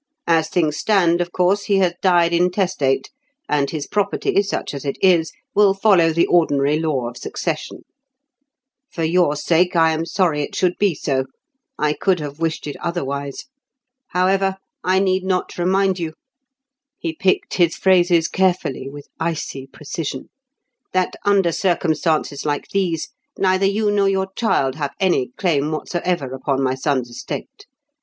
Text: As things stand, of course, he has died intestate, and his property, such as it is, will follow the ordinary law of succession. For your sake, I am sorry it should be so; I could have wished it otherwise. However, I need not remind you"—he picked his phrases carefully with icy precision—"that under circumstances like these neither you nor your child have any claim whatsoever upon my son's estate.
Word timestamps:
As 0.25 0.49
things 0.49 0.77
stand, 0.77 1.21
of 1.21 1.31
course, 1.31 1.65
he 1.65 1.77
has 1.77 1.93
died 2.01 2.33
intestate, 2.33 3.11
and 3.47 3.69
his 3.69 3.85
property, 3.85 4.41
such 4.41 4.73
as 4.73 4.83
it 4.83 4.97
is, 4.99 5.31
will 5.53 5.75
follow 5.75 6.11
the 6.11 6.25
ordinary 6.25 6.79
law 6.79 7.07
of 7.07 7.17
succession. 7.17 7.83
For 8.89 9.03
your 9.03 9.35
sake, 9.35 9.75
I 9.75 9.91
am 9.91 10.07
sorry 10.07 10.41
it 10.41 10.55
should 10.55 10.75
be 10.79 10.95
so; 10.95 11.25
I 11.77 11.93
could 11.93 12.19
have 12.19 12.39
wished 12.39 12.65
it 12.65 12.75
otherwise. 12.77 13.45
However, 14.07 14.57
I 14.83 14.97
need 14.97 15.23
not 15.23 15.59
remind 15.59 15.99
you"—he 15.99 17.13
picked 17.17 17.53
his 17.57 17.75
phrases 17.75 18.27
carefully 18.27 18.89
with 18.89 19.07
icy 19.19 19.67
precision—"that 19.67 21.13
under 21.25 21.51
circumstances 21.51 22.43
like 22.43 22.67
these 22.69 23.09
neither 23.37 23.67
you 23.67 23.91
nor 23.91 24.09
your 24.09 24.29
child 24.35 24.73
have 24.77 24.95
any 24.99 25.27
claim 25.37 25.69
whatsoever 25.71 26.33
upon 26.33 26.63
my 26.63 26.73
son's 26.73 27.07
estate. 27.07 27.67